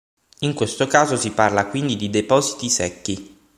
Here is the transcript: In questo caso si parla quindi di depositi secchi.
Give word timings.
In 0.39 0.55
questo 0.55 0.87
caso 0.87 1.15
si 1.15 1.29
parla 1.29 1.67
quindi 1.67 1.95
di 1.95 2.09
depositi 2.09 2.71
secchi. 2.71 3.37